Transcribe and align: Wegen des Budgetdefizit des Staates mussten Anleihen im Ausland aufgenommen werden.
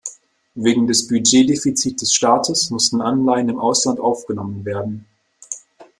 Wegen 0.55 0.87
des 0.87 1.07
Budgetdefizit 1.07 2.01
des 2.01 2.11
Staates 2.11 2.71
mussten 2.71 3.01
Anleihen 3.01 3.49
im 3.49 3.59
Ausland 3.59 3.99
aufgenommen 3.99 4.65
werden. 4.65 5.05